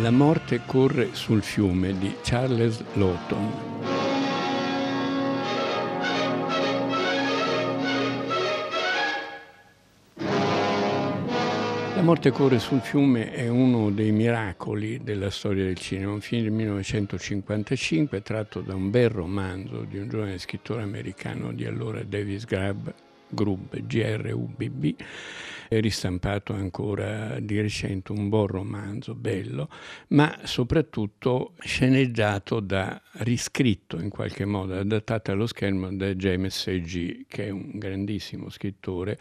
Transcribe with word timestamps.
La 0.00 0.12
morte 0.12 0.60
corre 0.64 1.08
sul 1.14 1.42
fiume 1.42 1.98
di 1.98 2.14
Charles 2.22 2.84
Lawton. 2.92 3.50
La 11.96 12.02
morte 12.02 12.30
corre 12.30 12.60
sul 12.60 12.78
fiume 12.78 13.32
è 13.32 13.48
uno 13.48 13.90
dei 13.90 14.12
miracoli 14.12 15.02
della 15.02 15.30
storia 15.30 15.64
del 15.64 15.78
cinema, 15.78 16.12
un 16.12 16.20
film 16.20 16.44
del 16.44 16.52
1955 16.52 18.22
tratto 18.22 18.60
da 18.60 18.76
un 18.76 18.90
bel 18.90 19.08
romanzo 19.08 19.80
di 19.80 19.98
un 19.98 20.08
giovane 20.08 20.38
scrittore 20.38 20.82
americano 20.82 21.52
di 21.52 21.64
allora 21.64 22.04
Davis 22.04 22.44
Grubb, 22.44 22.86
Grubb, 23.28 23.74
G-R-U-B-B, 23.74 24.94
ristampato 25.70 26.54
ancora 26.54 27.38
di 27.40 27.60
recente 27.60 28.12
un 28.12 28.28
buon 28.28 28.46
romanzo 28.46 29.14
bello, 29.14 29.68
ma 30.08 30.40
soprattutto 30.44 31.52
sceneggiato 31.58 32.60
da, 32.60 33.00
riscritto 33.18 34.00
in 34.00 34.08
qualche 34.08 34.44
modo, 34.44 34.78
adattato 34.78 35.30
allo 35.30 35.46
schermo 35.46 35.94
da 35.94 36.14
James 36.14 36.62
C.G., 36.62 37.26
che 37.28 37.46
è 37.46 37.50
un 37.50 37.72
grandissimo 37.74 38.48
scrittore 38.48 39.18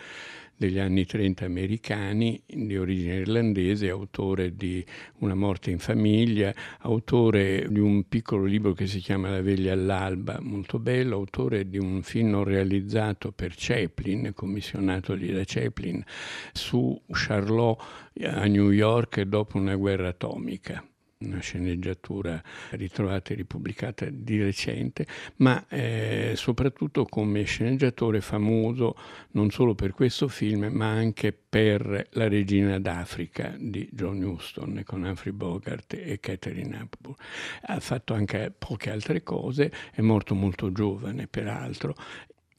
degli 0.57 0.79
anni 0.79 1.05
30 1.05 1.45
americani, 1.45 2.41
di 2.45 2.75
origine 2.75 3.17
irlandese, 3.17 3.89
autore 3.89 4.55
di 4.55 4.83
Una 5.20 5.35
morte 5.35 5.71
in 5.71 5.80
famiglia, 5.80 6.53
autore 6.80 7.67
di 7.70 7.80
un 7.80 8.08
piccolo 8.08 8.45
libro 8.45 8.73
che 8.73 8.88
si 8.88 8.99
chiama 8.99 9.30
La 9.30 9.41
veglia 9.41 9.73
all'alba, 9.73 10.39
molto 10.41 10.80
bello, 10.80 11.16
autore 11.16 11.69
di 11.69 11.77
un 11.77 12.02
film 12.02 12.31
non 12.31 12.44
realizzato 12.44 13.31
per 13.31 13.53
Chaplin, 13.55 14.31
commissionatogli 14.33 15.31
da 15.31 15.44
Chaplin, 15.45 16.03
su 16.52 16.99
Charlot 17.11 17.81
a 18.23 18.45
New 18.45 18.71
York 18.71 19.21
dopo 19.21 19.58
una 19.58 19.75
guerra 19.75 20.09
atomica 20.09 20.83
una 21.20 21.40
sceneggiatura 21.40 22.42
ritrovata 22.72 23.34
e 23.34 23.38
ripubblicata 23.38 24.08
di 24.10 24.42
recente, 24.42 25.08
ma 25.38 25.66
eh, 25.68 26.34
soprattutto 26.36 27.06
come 27.06 27.44
sceneggiatore 27.44 28.22
famoso 28.22 28.96
non 29.32 29.50
solo 29.50 29.73
per 29.73 29.94
questo 29.94 30.28
film, 30.28 30.68
ma 30.72 30.88
anche 30.90 31.34
per 31.34 32.08
La 32.12 32.28
regina 32.28 32.80
d'Africa 32.80 33.56
di 33.58 33.90
John 33.92 34.22
Huston 34.22 34.84
con 34.86 35.04
Humphrey 35.04 35.34
Bogart 35.34 35.94
e 35.94 36.20
Catherine 36.20 36.82
Hepburn. 36.82 37.16
Ha 37.64 37.80
fatto 37.80 38.14
anche 38.14 38.54
poche 38.56 38.92
altre 38.92 39.23
cose, 39.23 39.72
è 39.92 40.02
morto 40.02 40.36
molto 40.36 40.72
giovane 40.72 41.28
peraltro 41.28 41.95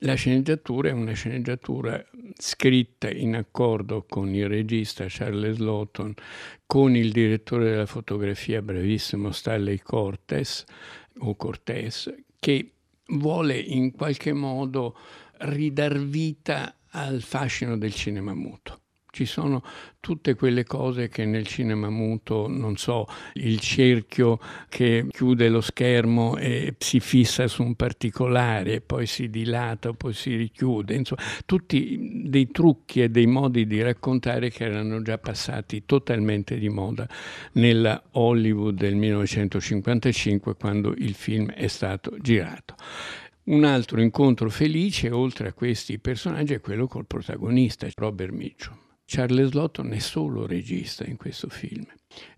la 0.02 0.14
sceneggiatura 0.14 0.90
è 0.90 0.92
una 0.92 1.12
sceneggiatura 1.12 2.04
scritta 2.36 3.10
in 3.10 3.34
accordo 3.34 4.04
con 4.08 4.32
il 4.34 4.48
regista 4.48 5.06
Charles 5.08 5.58
Lawton, 5.58 6.14
con 6.66 6.94
il 6.94 7.10
direttore 7.10 7.70
della 7.70 7.86
fotografia 7.86 8.62
bravissimo 8.62 9.32
Stanley 9.32 9.78
Cortes, 9.78 10.64
o 11.20 11.34
Cortés, 11.34 12.14
che 12.38 12.72
vuole 13.06 13.58
in 13.58 13.90
qualche 13.90 14.32
modo 14.32 14.96
ridar 15.38 15.98
vita 15.98 16.76
al 16.90 17.20
fascino 17.22 17.76
del 17.76 17.92
cinema 17.92 18.34
muto. 18.34 18.80
Ci 19.18 19.24
sono 19.24 19.64
tutte 19.98 20.36
quelle 20.36 20.62
cose 20.62 21.08
che 21.08 21.24
nel 21.24 21.44
cinema 21.44 21.90
muto, 21.90 22.46
non 22.46 22.76
so, 22.76 23.04
il 23.32 23.58
cerchio 23.58 24.38
che 24.68 25.06
chiude 25.10 25.48
lo 25.48 25.60
schermo 25.60 26.36
e 26.36 26.76
si 26.78 27.00
fissa 27.00 27.48
su 27.48 27.64
un 27.64 27.74
particolare, 27.74 28.80
poi 28.80 29.06
si 29.06 29.28
dilata, 29.28 29.92
poi 29.92 30.12
si 30.12 30.36
richiude, 30.36 30.94
insomma, 30.94 31.20
tutti 31.44 32.26
dei 32.26 32.52
trucchi 32.52 33.02
e 33.02 33.08
dei 33.08 33.26
modi 33.26 33.66
di 33.66 33.82
raccontare 33.82 34.50
che 34.50 34.62
erano 34.62 35.02
già 35.02 35.18
passati 35.18 35.82
totalmente 35.84 36.56
di 36.56 36.68
moda 36.68 37.08
nella 37.54 38.00
Hollywood 38.12 38.76
del 38.76 38.94
1955 38.94 40.54
quando 40.54 40.94
il 40.96 41.14
film 41.14 41.50
è 41.50 41.66
stato 41.66 42.16
girato. 42.20 42.76
Un 43.46 43.64
altro 43.64 44.00
incontro 44.00 44.48
felice, 44.48 45.10
oltre 45.10 45.48
a 45.48 45.52
questi 45.52 45.98
personaggi, 45.98 46.54
è 46.54 46.60
quello 46.60 46.86
col 46.86 47.06
protagonista, 47.06 47.88
Robert 47.96 48.30
Mitchum. 48.30 48.86
Charles 49.10 49.52
Lawton 49.52 49.94
è 49.94 50.00
solo 50.00 50.46
regista 50.46 51.02
in 51.06 51.16
questo 51.16 51.48
film, 51.48 51.86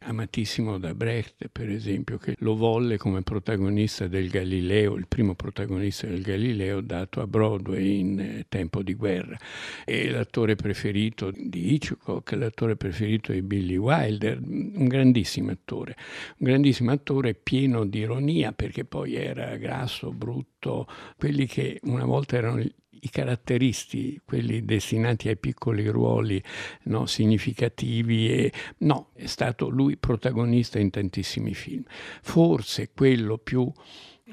amatissimo 0.03 0.78
da 0.78 0.94
Brecht 0.94 1.48
per 1.50 1.69
esempio, 1.69 2.16
che 2.16 2.36
lo 2.38 2.54
volle 2.54 2.97
come 2.97 3.22
protagonista 3.22 4.06
del 4.06 4.28
Galileo, 4.28 4.94
il 4.94 5.09
primo 5.09 5.34
protagonista 5.34 6.06
del 6.06 6.22
Galileo 6.22 6.80
dato 6.80 7.20
a 7.20 7.26
Broadway 7.26 7.98
in 7.98 8.20
eh, 8.20 8.47
tempo 8.48 8.84
di 8.84 8.94
guerra. 8.94 9.36
È 9.84 10.10
l'attore 10.10 10.54
preferito 10.54 11.32
di 11.34 11.75
Hitchcock, 11.75 12.30
l'attore 12.34 12.76
preferito 12.76 13.32
di 13.32 13.42
Billy 13.42 13.76
Wilder, 13.76 14.38
un 14.41 14.86
grandissimo 14.86 15.50
attore, 15.50 15.97
un 16.36 16.47
grandissimo 16.47 16.92
attore 16.92 17.34
pieno 17.34 17.84
di 17.84 17.98
ironia 17.98 18.53
perché 18.53 18.84
poi 18.84 19.16
era 19.16 19.56
grasso, 19.56 20.12
brutto, 20.12 20.86
quelli 21.19 21.47
che 21.47 21.80
una 21.82 22.04
volta 22.04 22.36
erano 22.36 22.62
i 23.00 23.10
caratteristi, 23.10 24.20
quelli 24.24 24.64
destinati 24.64 25.28
ai 25.28 25.36
piccoli 25.36 25.86
ruoli 25.88 26.42
no, 26.84 27.06
significativi, 27.06 28.30
e, 28.30 28.52
no, 28.78 29.10
è 29.14 29.26
stato 29.26 29.68
lui 29.68 29.96
protagonista 29.96 30.78
in 30.78 30.90
tantissimi 30.90 31.54
film. 31.54 31.82
Forse 32.22 32.90
quello 32.94 33.38
più 33.38 33.70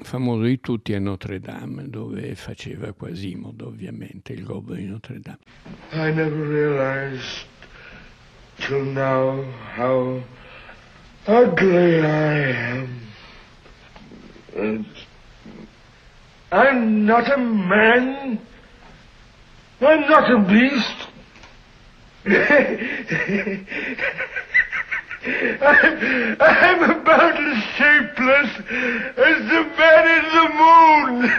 famoso 0.02 0.42
di 0.42 0.60
tutti 0.60 0.92
è 0.92 0.98
Notre 0.98 1.40
Dame, 1.40 1.88
dove 1.88 2.34
faceva 2.34 2.92
Quasimodo, 2.92 3.66
ovviamente, 3.66 4.32
il 4.32 4.44
gobbo 4.44 4.74
di 4.74 4.86
Notre 4.86 5.20
Dame. 5.20 5.38
I 5.92 6.12
never 6.12 6.46
realized 6.46 7.46
till 8.56 8.84
now 8.84 9.44
how 9.76 10.22
ugly 11.26 12.00
I 12.00 12.52
am. 12.72 13.06
I'm 16.50 17.04
not 17.04 17.30
a 17.30 17.36
man. 17.36 18.38
I'm 19.80 20.00
not 20.08 20.30
a 20.30 20.38
beast. 20.38 21.08
I'm, 25.60 26.36
I'm 26.40 26.90
about 26.90 27.36
as 27.36 27.62
shapeless 27.76 28.50
as 29.16 29.38
the 29.48 29.62
man 29.78 30.04
in 30.18 30.24
the 30.34 30.46
moon. 30.58 31.30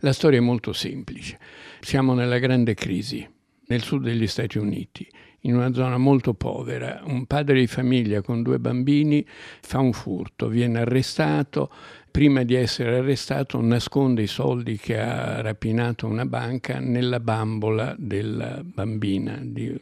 La 0.00 0.12
storia 0.12 0.38
è 0.38 0.42
molto 0.42 0.72
semplice. 0.72 1.38
Siamo 1.80 2.14
nella 2.14 2.38
grande 2.38 2.74
crisi 2.74 3.28
nel 3.68 3.82
sud 3.82 4.02
degli 4.02 4.26
Stati 4.26 4.58
Uniti, 4.58 5.08
in 5.46 5.54
una 5.56 5.72
zona 5.72 5.96
molto 5.96 6.34
povera. 6.34 7.02
Un 7.04 7.26
padre 7.26 7.60
di 7.60 7.66
famiglia 7.66 8.20
con 8.20 8.42
due 8.42 8.58
bambini 8.58 9.24
fa 9.60 9.78
un 9.78 9.92
furto, 9.92 10.48
viene 10.48 10.80
arrestato 10.80 11.70
prima 12.10 12.44
di 12.44 12.54
essere 12.54 12.96
arrestato 12.96 13.60
nasconde 13.60 14.22
i 14.22 14.26
soldi 14.26 14.78
che 14.78 14.98
ha 14.98 15.42
rapinato 15.42 16.06
una 16.06 16.24
banca 16.24 16.78
nella 16.78 17.20
bambola 17.20 17.94
della 17.98 18.62
bambina 18.64 19.38
di, 19.42 19.78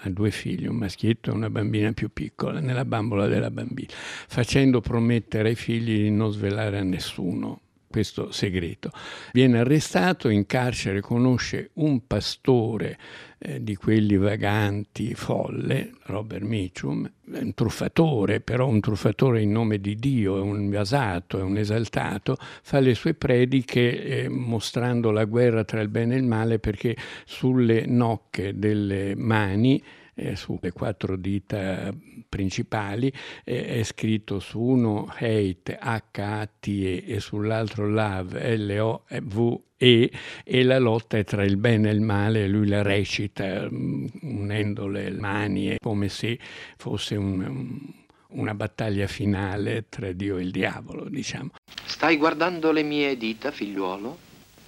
ha 0.00 0.10
due 0.10 0.30
figli, 0.30 0.66
un 0.66 0.76
maschietto 0.76 1.30
e 1.30 1.34
una 1.34 1.48
bambina 1.48 1.92
più 1.92 2.10
piccola, 2.12 2.60
nella 2.60 2.84
bambola 2.84 3.26
della 3.26 3.50
bambina, 3.50 3.88
facendo 3.90 4.82
promettere 4.82 5.48
ai 5.48 5.54
figli 5.54 6.02
di 6.02 6.10
non 6.10 6.30
svelare 6.30 6.78
a 6.78 6.82
nessuno 6.82 7.60
questo 7.98 8.30
segreto. 8.30 8.92
Viene 9.32 9.58
arrestato, 9.58 10.28
in 10.28 10.46
carcere 10.46 11.00
conosce 11.00 11.70
un 11.74 12.06
pastore 12.06 12.96
eh, 13.38 13.60
di 13.60 13.74
quelli 13.74 14.16
vaganti, 14.16 15.14
folle, 15.14 15.94
Robert 16.04 16.44
Mitchum, 16.44 17.10
un 17.24 17.54
truffatore, 17.54 18.38
però 18.38 18.68
un 18.68 18.78
truffatore 18.78 19.42
in 19.42 19.50
nome 19.50 19.80
di 19.80 19.96
Dio, 19.96 20.36
è 20.38 20.40
un 20.40 20.70
vasato, 20.70 21.40
è 21.40 21.42
un 21.42 21.56
esaltato, 21.56 22.36
fa 22.62 22.78
le 22.78 22.94
sue 22.94 23.14
prediche 23.14 24.04
eh, 24.04 24.28
mostrando 24.28 25.10
la 25.10 25.24
guerra 25.24 25.64
tra 25.64 25.80
il 25.80 25.88
bene 25.88 26.14
e 26.14 26.18
il 26.18 26.24
male 26.24 26.60
perché 26.60 26.96
sulle 27.24 27.84
nocche 27.84 28.56
delle 28.56 29.16
mani 29.16 29.82
eh, 30.18 30.36
sulle 30.36 30.72
quattro 30.72 31.16
dita 31.16 31.94
principali, 32.28 33.12
eh, 33.44 33.66
è 33.66 33.82
scritto 33.84 34.40
su 34.40 34.60
uno 34.60 35.06
hate 35.16 35.78
H-A-T-E 35.80 37.04
e 37.06 37.20
sull'altro 37.20 37.88
love 37.88 38.56
L-O-V-E 38.56 40.10
e 40.44 40.62
la 40.64 40.78
lotta 40.78 41.16
è 41.16 41.24
tra 41.24 41.44
il 41.44 41.56
bene 41.56 41.88
e 41.88 41.92
il 41.92 42.00
male, 42.00 42.48
lui 42.48 42.66
la 42.66 42.82
recita 42.82 43.68
mm, 43.70 44.06
unendo 44.22 44.88
le 44.88 45.10
mani, 45.12 45.76
come 45.80 46.08
se 46.08 46.38
fosse 46.76 47.14
un, 47.14 47.40
un 47.40 48.06
una 48.30 48.52
battaglia 48.52 49.06
finale 49.06 49.86
tra 49.88 50.12
Dio 50.12 50.36
e 50.36 50.42
il 50.42 50.50
diavolo, 50.50 51.08
diciamo. 51.08 51.52
Stai 51.86 52.18
guardando 52.18 52.72
le 52.72 52.82
mie 52.82 53.16
dita, 53.16 53.50
figliuolo? 53.50 54.18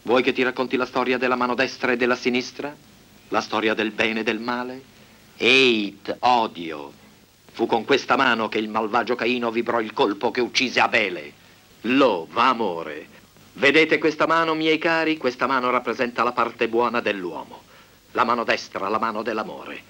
Vuoi 0.03 0.23
che 0.23 0.33
ti 0.33 0.43
racconti 0.43 0.77
la 0.77 0.87
storia 0.87 1.19
della 1.19 1.37
mano 1.37 1.55
destra 1.55 1.93
e 1.93 1.99
della 1.99 2.17
sinistra? 2.17 2.75
La 3.29 3.41
storia 3.43 3.75
del 3.75 3.91
bene 3.91 4.21
e 4.21 4.23
del 4.23 4.41
male? 4.41 4.83
Hate, 5.43 6.17
odio. 6.19 6.93
Fu 7.53 7.65
con 7.65 7.87
questa 7.87 8.15
mano 8.15 8.51
che 8.51 8.59
il 8.59 8.69
malvagio 8.69 9.15
Caino 9.15 9.51
vibrò 9.51 9.81
il 9.81 9.95
colpo 9.95 10.31
che 10.31 10.43
uccise 10.43 10.81
Abele. 10.81 11.33
Lo, 11.83 12.27
va 12.31 12.49
amore. 12.49 13.07
Vedete 13.55 13.97
questa 13.97 14.27
mano, 14.27 14.53
miei 14.55 14.77
cari? 14.77 15.17
Questa 15.17 15.47
mano 15.47 15.71
rappresenta 15.71 16.23
la 16.23 16.33
parte 16.33 16.69
buona 16.69 17.01
dell'uomo. 17.01 17.63
La 18.13 18.25
mano 18.25 18.45
destra, 18.45 18.91
la 18.91 18.99
mano 18.99 19.23
dell'amore. 19.23 19.83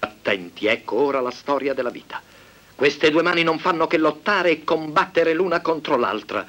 attenti, 0.00 0.66
ecco 0.66 0.96
ora 0.96 1.20
la 1.20 1.30
storia 1.30 1.72
della 1.72 1.90
vita. 1.90 2.20
Queste 2.74 3.08
due 3.08 3.22
mani 3.22 3.44
non 3.44 3.60
fanno 3.60 3.86
che 3.86 3.98
lottare 3.98 4.50
e 4.50 4.64
combattere 4.64 5.34
l'una 5.34 5.60
contro 5.60 5.96
l'altra. 5.96 6.44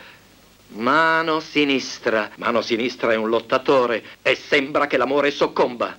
Mano 0.69 1.39
sinistra. 1.41 2.31
Mano 2.37 2.61
sinistra 2.61 3.11
è 3.11 3.15
un 3.17 3.29
lottatore 3.29 4.03
e 4.23 4.33
sembra 4.33 4.87
che 4.87 4.97
l'amore 4.97 5.29
soccomba. 5.29 5.95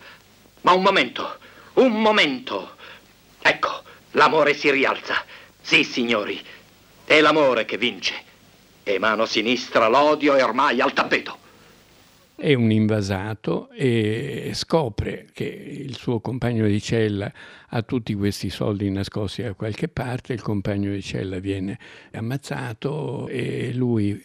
Ma 0.62 0.72
un 0.72 0.82
momento, 0.82 1.38
un 1.78 2.00
momento. 2.00 2.76
Ecco, 3.40 3.82
l'amore 4.12 4.54
si 4.54 4.70
rialza. 4.70 5.24
Sì, 5.60 5.84
signori, 5.84 6.40
è 7.04 7.20
l'amore 7.20 7.64
che 7.64 7.76
vince. 7.76 8.14
E 8.82 8.98
mano 8.98 9.26
sinistra 9.26 9.88
l'odio 9.88 10.34
è 10.34 10.42
ormai 10.42 10.80
al 10.80 10.92
tappeto 10.92 11.46
è 12.38 12.54
un 12.54 12.70
invasato 12.70 13.68
e 13.72 14.52
scopre 14.54 15.26
che 15.32 15.44
il 15.44 15.96
suo 15.96 16.20
compagno 16.20 16.68
di 16.68 16.80
cella 16.80 17.32
ha 17.70 17.82
tutti 17.82 18.14
questi 18.14 18.48
soldi 18.50 18.90
nascosti 18.90 19.42
da 19.42 19.52
qualche 19.52 19.88
parte, 19.88 20.32
il 20.32 20.42
compagno 20.42 20.92
di 20.92 21.02
cella 21.02 21.38
viene 21.38 21.78
ammazzato 22.12 23.28
e 23.28 23.72
lui 23.74 24.20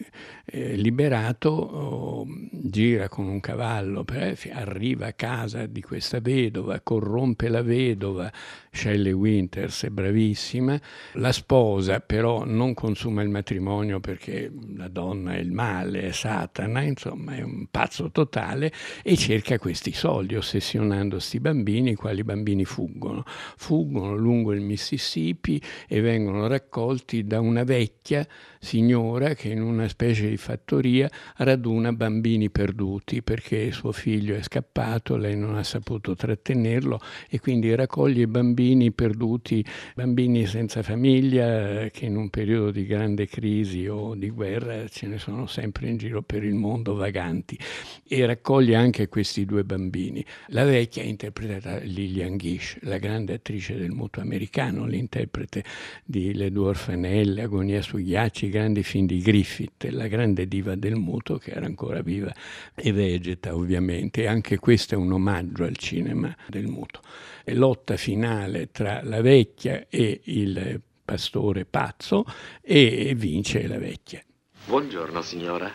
eh, 0.46 0.76
liberato 0.76 1.50
oh, 1.50 2.26
gira 2.50 3.08
con 3.08 3.26
un 3.26 3.40
cavallo, 3.40 4.04
arriva 4.52 5.06
a 5.08 5.12
casa 5.12 5.66
di 5.66 5.82
questa 5.82 6.20
vedova, 6.20 6.80
corrompe 6.80 7.48
la 7.48 7.62
vedova, 7.62 8.32
Shelley 8.70 9.12
Winters 9.12 9.84
è 9.84 9.88
bravissima, 9.90 10.80
la 11.12 11.32
sposa 11.32 12.00
però 12.00 12.44
non 12.44 12.72
consuma 12.72 13.22
il 13.22 13.28
matrimonio 13.28 14.00
perché 14.00 14.50
la 14.76 14.88
donna 14.88 15.34
è 15.34 15.38
il 15.38 15.52
male, 15.52 16.02
è 16.02 16.12
Satana, 16.12 16.80
insomma 16.80 17.36
è 17.36 17.42
un 17.42 17.66
pazzo 17.70 18.10
totale 18.10 18.72
e 19.02 19.16
cerca 19.16 19.58
questi 19.58 19.92
soldi 19.92 20.34
ossessionando 20.34 21.16
questi 21.16 21.40
bambini, 21.40 21.90
i 21.90 21.94
quali 21.94 22.24
bambini 22.24 22.64
fuggono 22.64 23.24
fuggono 23.56 24.14
lungo 24.14 24.52
il 24.52 24.60
Mississippi 24.60 25.60
e 25.88 26.00
vengono 26.00 26.46
raccolti 26.46 27.24
da 27.26 27.40
una 27.40 27.64
vecchia 27.64 28.26
signora 28.60 29.34
che 29.34 29.48
in 29.48 29.62
una 29.62 29.88
specie 29.88 30.28
di 30.28 30.36
fattoria 30.36 31.08
raduna 31.36 31.92
bambini 31.92 32.50
perduti 32.50 33.22
perché 33.22 33.72
suo 33.72 33.92
figlio 33.92 34.34
è 34.34 34.42
scappato, 34.42 35.16
lei 35.16 35.36
non 35.36 35.56
ha 35.56 35.62
saputo 35.62 36.14
trattenerlo 36.14 37.00
e 37.28 37.40
quindi 37.40 37.74
raccoglie 37.74 38.26
bambini 38.26 38.92
perduti, 38.92 39.64
bambini 39.94 40.46
senza 40.46 40.82
famiglia 40.82 41.88
che 41.90 42.06
in 42.06 42.16
un 42.16 42.30
periodo 42.30 42.70
di 42.70 42.86
grande 42.86 43.26
crisi 43.26 43.86
o 43.86 44.14
di 44.14 44.30
guerra 44.30 44.86
ce 44.88 45.06
ne 45.06 45.18
sono 45.18 45.46
sempre 45.46 45.88
in 45.88 45.96
giro 45.96 46.22
per 46.22 46.44
il 46.44 46.54
mondo 46.54 46.94
vaganti 46.94 47.58
e 48.06 48.26
raccoglie 48.26 48.76
anche 48.76 49.08
questi 49.08 49.44
due 49.44 49.64
bambini. 49.64 50.24
La 50.48 50.64
vecchia 50.64 51.02
è 51.02 51.06
interpretata 51.06 51.78
Lillian 51.78 52.36
Gish, 52.36 52.78
la 52.82 52.98
grande 52.98 53.23
attrice 53.32 53.76
del 53.76 53.90
muto 53.90 54.20
americano, 54.20 54.84
l'interprete 54.84 55.64
di 56.04 56.34
Le 56.34 56.50
due 56.52 56.68
orfanelle, 56.68 57.42
Agonia 57.42 57.82
sui 57.82 58.04
ghiacci, 58.04 58.48
grandi 58.50 58.82
film 58.82 59.06
di 59.06 59.20
Griffith, 59.20 59.88
la 59.90 60.06
grande 60.06 60.46
diva 60.46 60.74
del 60.74 60.96
muto 60.96 61.38
che 61.38 61.52
era 61.52 61.66
ancora 61.66 62.02
viva 62.02 62.32
e 62.74 62.92
vegeta 62.92 63.54
ovviamente. 63.54 64.22
E 64.22 64.26
anche 64.26 64.58
questo 64.58 64.94
è 64.94 64.96
un 64.96 65.12
omaggio 65.12 65.64
al 65.64 65.76
cinema 65.76 66.34
del 66.46 66.66
muto. 66.66 67.00
E 67.44 67.54
lotta 67.54 67.96
finale 67.96 68.70
tra 68.70 69.02
la 69.02 69.20
vecchia 69.20 69.86
e 69.88 70.20
il 70.24 70.80
pastore 71.04 71.64
pazzo 71.64 72.24
e 72.62 73.14
vince 73.16 73.66
la 73.66 73.78
vecchia. 73.78 74.22
Buongiorno 74.66 75.20
signora. 75.20 75.70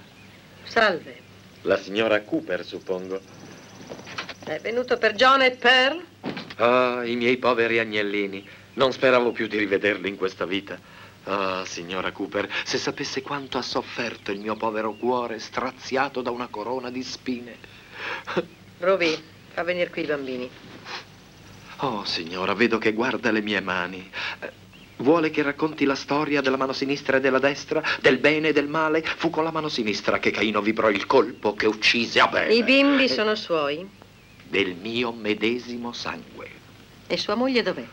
Salve. 0.63 1.27
La 1.63 1.77
signora 1.77 2.21
Cooper, 2.21 2.63
suppongo. 2.65 3.19
È 4.45 4.59
venuto 4.61 4.97
per 4.97 5.13
John 5.13 5.41
e 5.41 5.51
Pearl? 5.51 6.03
Ah, 6.59 7.05
i 7.05 7.15
miei 7.15 7.37
poveri 7.37 7.79
agnellini. 7.79 8.45
Non 8.73 8.91
speravo 8.91 9.31
più 9.31 9.47
di 9.47 9.57
rivederli 9.57 10.09
in 10.09 10.17
questa 10.17 10.45
vita. 10.45 10.77
Ah, 11.23 11.63
signora 11.65 12.11
Cooper, 12.11 12.49
se 12.63 12.77
sapesse 12.77 13.21
quanto 13.21 13.57
ha 13.57 13.61
sofferto 13.61 14.31
il 14.31 14.39
mio 14.39 14.55
povero 14.55 14.93
cuore 14.93 15.39
straziato 15.39 16.21
da 16.21 16.31
una 16.31 16.47
corona 16.47 16.89
di 16.89 17.03
spine. 17.03 17.55
Rovi, 18.79 19.17
fa 19.53 19.63
venire 19.63 19.89
qui 19.89 20.03
i 20.03 20.05
bambini. 20.05 20.49
Oh, 21.77 22.03
signora, 22.03 22.53
vedo 22.53 22.77
che 22.77 22.93
guarda 22.93 23.31
le 23.31 23.41
mie 23.41 23.61
mani. 23.61 24.09
Vuole 24.97 25.29
che 25.29 25.41
racconti 25.43 25.85
la 25.85 25.95
storia 25.95 26.41
della 26.41 26.57
mano 26.57 26.73
sinistra 26.73 27.17
e 27.17 27.19
della 27.21 27.39
destra, 27.39 27.81
del 28.01 28.17
bene 28.17 28.49
e 28.49 28.53
del 28.53 28.67
male? 28.67 29.01
Fu 29.01 29.29
con 29.29 29.45
la 29.45 29.51
mano 29.51 29.69
sinistra 29.69 30.19
che 30.19 30.31
Caino 30.31 30.61
vibrò 30.61 30.89
il 30.89 31.05
colpo 31.05 31.53
che 31.53 31.67
uccise 31.67 32.19
Abele. 32.19 32.53
I 32.53 32.63
bimbi 32.63 33.07
sono 33.07 33.35
suoi? 33.35 33.97
Del 34.49 34.75
mio 34.75 35.11
medesimo 35.11 35.93
sangue. 35.93 36.49
E 37.05 37.17
sua 37.17 37.35
moglie 37.35 37.61
dov'è? 37.61 37.85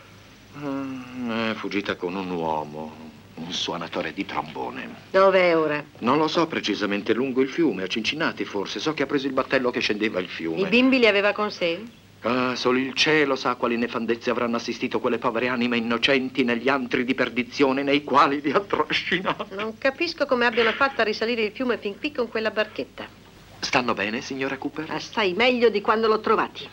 Mm, 0.59 1.51
è 1.51 1.55
fuggita 1.55 1.97
con 1.97 2.15
un 2.15 2.31
uomo, 2.31 2.95
un 3.35 3.53
suonatore 3.53 4.15
di 4.15 4.25
trombone. 4.25 4.89
Dov'è 5.11 5.55
ora? 5.55 5.85
Non 5.99 6.17
lo 6.17 6.29
so 6.29 6.47
precisamente, 6.47 7.13
lungo 7.13 7.43
il 7.43 7.51
fiume, 7.51 7.83
a 7.83 7.87
Cincinnati 7.87 8.47
forse. 8.47 8.81
So 8.81 8.95
che 8.95 9.03
ha 9.03 9.07
preso 9.07 9.27
il 9.27 9.35
battello 9.35 9.71
che 9.71 9.81
scendeva 9.81 10.19
il 10.19 10.29
fiume. 10.29 10.61
I 10.61 10.67
bimbi 10.67 10.99
li 10.99 11.07
aveva 11.07 11.35
con 11.35 11.51
sé? 11.51 11.79
Ah, 12.23 12.57
solo 12.57 12.79
il 12.79 12.95
cielo 12.95 13.37
sa 13.37 13.55
quali 13.57 13.77
nefandezze 13.77 14.31
avranno 14.31 14.57
assistito 14.57 14.99
quelle 14.99 15.19
povere 15.19 15.49
anime 15.49 15.77
innocenti 15.77 16.43
negli 16.43 16.71
antri 16.71 17.05
di 17.05 17.15
perdizione 17.15 17.83
nei 17.83 18.03
quali 18.03 18.41
li 18.41 18.51
ha 18.51 18.61
trascinati. 18.61 19.55
Non 19.55 19.77
capisco 19.77 20.25
come 20.25 20.47
abbiano 20.47 20.73
fatto 20.73 21.03
a 21.03 21.05
risalire 21.05 21.43
il 21.43 21.53
fiume 21.53 21.77
fin 21.77 21.99
qui 21.99 22.13
con 22.13 22.29
quella 22.29 22.51
barchetta. 22.51 23.26
Stanno 23.61 23.95
bene, 23.95 24.21
signora 24.21 24.59
Cooper? 24.59 24.91
Assai 24.91 25.33
meglio 25.33 25.69
di 25.69 25.81
quando 25.81 26.07
l'ho 26.07 26.21
trovati. 26.21 26.69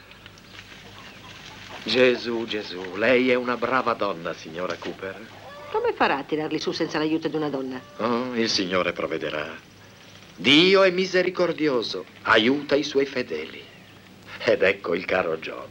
Gesù, 1.84 2.46
Gesù, 2.46 2.96
lei 2.96 3.30
è 3.30 3.36
una 3.36 3.58
brava 3.58 3.94
donna, 3.94 4.34
signora 4.34 4.76
Cooper. 4.76 5.28
Come 5.72 5.94
farà 5.94 6.18
a 6.18 6.24
tirarli 6.24 6.60
su 6.60 6.72
senza 6.72 6.98
l'aiuto 6.98 7.28
di 7.28 7.36
una 7.36 7.50
donna? 7.50 7.82
Oh, 7.98 8.36
il 8.36 8.48
Signore 8.50 8.94
provvederà. 8.94 9.54
Dio 10.36 10.84
è 10.84 10.92
misericordioso, 10.92 12.06
aiuta 12.24 12.76
i 12.76 12.84
suoi 12.84 13.06
fedeli. 13.06 13.62
Ed 14.46 14.62
ecco 14.62 14.94
il 14.94 15.06
caro 15.06 15.38
John. 15.38 15.68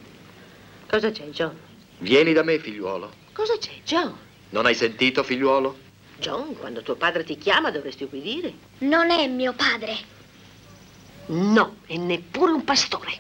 Cosa 0.89 1.11
c'è, 1.11 1.25
John? 1.27 1.57
Vieni 1.99 2.33
da 2.33 2.43
me, 2.43 2.59
figliuolo. 2.59 3.13
Cosa 3.33 3.57
c'è, 3.59 3.71
John? 3.85 4.15
Non 4.51 4.67
hai 4.67 4.75
sentito, 4.75 5.23
figliuolo? 5.23 5.79
John, 6.19 6.57
quando 6.57 6.83
tuo 6.83 6.97
padre 6.97 7.25
ti 7.25 7.39
chiama 7.39 7.71
dovresti 7.71 8.05
ubbidire. 8.05 8.53
Non 8.79 9.11
è 9.11 9.27
mio 9.29 9.53
padre. 9.55 9.97
No, 11.27 11.77
e 11.87 11.99
neppure 11.99 12.53
un 12.53 12.65
pastore. 12.65 13.11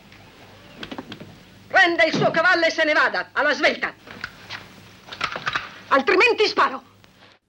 Prenda 1.68 2.04
il 2.04 2.14
suo 2.14 2.30
cavallo 2.30 2.64
e 2.64 2.70
se 2.70 2.84
ne 2.84 2.92
vada, 2.92 3.30
alla 3.32 3.54
svelta 3.54 3.94
altrimenti 5.92 6.46
sparo. 6.46 6.90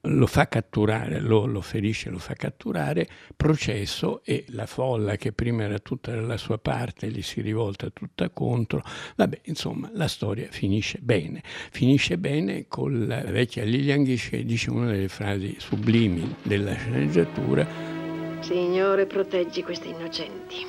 Lo 0.06 0.26
fa 0.26 0.48
catturare, 0.48 1.18
lo, 1.18 1.46
lo, 1.46 1.62
ferisce, 1.62 2.10
lo 2.10 2.18
fa 2.18 2.34
catturare, 2.34 3.08
processo 3.34 4.22
e 4.22 4.44
la 4.48 4.66
folla 4.66 5.16
che 5.16 5.32
prima 5.32 5.62
era 5.62 5.78
tutta 5.78 6.10
dalla 6.10 6.36
sua 6.36 6.58
parte 6.58 7.10
gli 7.10 7.22
si 7.22 7.40
rivolta 7.40 7.88
tutta 7.88 8.28
contro. 8.28 8.84
Vabbè, 9.16 9.40
insomma, 9.44 9.88
la 9.94 10.06
storia 10.06 10.48
finisce 10.50 10.98
bene. 11.00 11.42
Finisce 11.70 12.18
bene 12.18 12.66
con 12.68 13.06
la 13.06 13.22
vecchia 13.22 13.64
Lilian 13.64 14.04
Gish 14.04 14.28
che 14.28 14.44
dice 14.44 14.68
una 14.68 14.90
delle 14.90 15.08
frasi 15.08 15.56
sublimi 15.58 16.36
della 16.42 16.74
sceneggiatura. 16.74 18.03
Signore, 18.44 19.06
proteggi 19.06 19.62
questi 19.62 19.88
innocenti. 19.88 20.66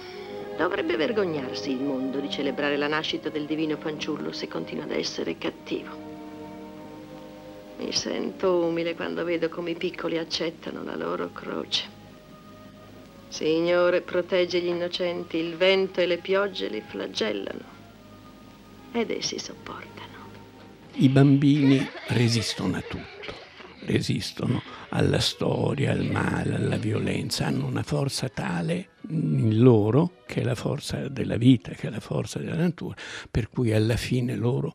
Dovrebbe 0.58 0.96
vergognarsi 0.96 1.72
il 1.72 1.82
mondo 1.82 2.22
di 2.22 2.30
celebrare 2.30 2.78
la 2.78 2.88
nascita 2.88 3.28
del 3.28 3.46
divino 3.46 3.76
fanciullo 3.76 4.32
se 4.32 4.48
continua 4.48 4.86
ad 4.86 4.92
essere 4.92 5.38
cattivo. 5.38 5.92
Mi 7.78 7.92
sento 7.92 8.60
umile 8.60 8.96
quando 8.96 9.26
vedo 9.26 9.50
come 9.50 9.72
i 9.72 9.76
piccoli 9.76 10.18
accettano 10.18 10.86
la 10.86 10.96
loro 10.96 11.32
croce. 11.34 11.84
Signore, 13.28 14.00
protegge 14.00 14.62
gli 14.62 14.68
innocenti, 14.68 15.36
il 15.36 15.58
vento 15.58 16.00
e 16.00 16.06
le 16.06 16.20
piogge 16.20 16.70
li 16.70 16.82
flagellano 16.82 17.74
ed 18.94 19.12
essi 19.12 19.38
sopportano. 19.38 20.14
I 20.94 21.10
bambini 21.10 21.86
resistono 22.08 22.78
a 22.78 22.82
tutto, 22.82 23.34
resistono 23.86 24.62
alla 24.90 25.20
storia, 25.20 25.92
al 25.92 26.06
male, 26.06 26.56
alla 26.56 26.78
violenza, 26.78 27.46
hanno 27.48 27.66
una 27.66 27.84
forza 27.84 28.30
tale 28.30 28.90
in 29.10 29.60
loro 29.60 30.24
che 30.26 30.42
è 30.42 30.44
la 30.44 30.56
forza 30.56 31.08
della 31.08 31.38
vita, 31.38 31.72
che 31.72 31.88
è 31.88 31.90
la 31.90 32.00
forza 32.00 32.40
della 32.40 32.56
natura, 32.56 32.96
per 33.30 33.50
cui 33.50 33.74
alla 33.74 33.98
fine 33.98 34.36
loro 34.36 34.74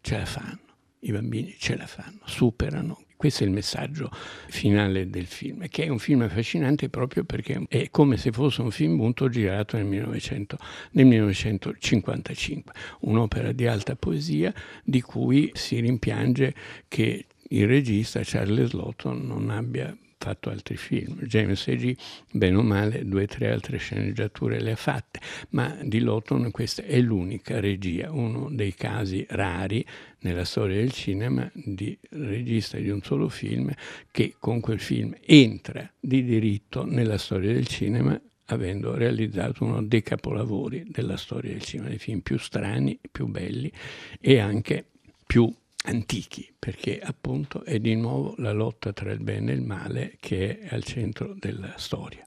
ce 0.00 0.18
la 0.18 0.26
fanno 0.26 0.68
i 1.00 1.12
bambini 1.12 1.54
ce 1.58 1.76
la 1.76 1.86
fanno, 1.86 2.20
superano. 2.24 3.04
Questo 3.16 3.44
è 3.44 3.46
il 3.46 3.52
messaggio 3.52 4.10
finale 4.48 5.10
del 5.10 5.26
film, 5.26 5.68
che 5.68 5.84
è 5.84 5.88
un 5.88 5.98
film 5.98 6.22
affascinante 6.22 6.88
proprio 6.88 7.24
perché 7.24 7.62
è 7.68 7.90
come 7.90 8.16
se 8.16 8.32
fosse 8.32 8.62
un 8.62 8.70
film 8.70 8.96
bunto 8.96 9.28
girato 9.28 9.76
nel, 9.76 9.84
1900, 9.84 10.56
nel 10.92 11.04
1955, 11.04 12.72
un'opera 13.00 13.52
di 13.52 13.66
alta 13.66 13.94
poesia 13.94 14.54
di 14.82 15.02
cui 15.02 15.50
si 15.52 15.80
rimpiange 15.80 16.54
che 16.88 17.26
il 17.52 17.66
regista 17.66 18.20
Charles 18.22 18.72
Lawton 18.72 19.26
non 19.26 19.50
abbia 19.50 19.96
fatto 20.20 20.50
altri 20.50 20.76
film. 20.76 21.18
James 21.22 21.66
A.G. 21.66 21.96
bene 22.30 22.56
o 22.56 22.62
male 22.62 23.06
due 23.06 23.22
o 23.22 23.26
tre 23.26 23.50
altre 23.50 23.78
sceneggiature 23.78 24.60
le 24.60 24.72
ha 24.72 24.76
fatte, 24.76 25.18
ma 25.50 25.78
di 25.82 26.00
Lawton 26.00 26.50
questa 26.50 26.82
è 26.82 27.00
l'unica 27.00 27.58
regia, 27.58 28.12
uno 28.12 28.50
dei 28.50 28.74
casi 28.74 29.24
rari 29.30 29.84
nella 30.20 30.44
storia 30.44 30.76
del 30.76 30.92
cinema 30.92 31.50
di 31.54 31.98
regista 32.10 32.76
di 32.76 32.90
un 32.90 33.00
solo 33.02 33.30
film 33.30 33.72
che 34.10 34.34
con 34.38 34.60
quel 34.60 34.80
film 34.80 35.16
entra 35.24 35.90
di 35.98 36.22
diritto 36.22 36.84
nella 36.84 37.16
storia 37.16 37.54
del 37.54 37.66
cinema 37.66 38.20
avendo 38.46 38.94
realizzato 38.94 39.64
uno 39.64 39.82
dei 39.82 40.02
capolavori 40.02 40.84
della 40.88 41.16
storia 41.16 41.52
del 41.52 41.62
cinema, 41.62 41.88
dei 41.88 41.98
film 41.98 42.20
più 42.20 42.36
strani, 42.36 42.98
più 43.10 43.26
belli 43.26 43.72
e 44.20 44.38
anche 44.38 44.84
più 45.24 45.50
antichi, 45.84 46.52
perché 46.58 47.00
appunto 47.00 47.64
è 47.64 47.78
di 47.78 47.94
nuovo 47.94 48.34
la 48.38 48.52
lotta 48.52 48.92
tra 48.92 49.12
il 49.12 49.20
bene 49.20 49.52
e 49.52 49.54
il 49.54 49.62
male 49.62 50.16
che 50.20 50.58
è 50.58 50.74
al 50.74 50.84
centro 50.84 51.34
della 51.34 51.74
storia. 51.76 52.24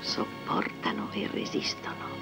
Sopportano 0.00 1.10
e 1.12 1.28
resistono. 1.32 2.12